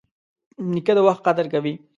[0.73, 1.73] نیکه د وخت قدر کوي.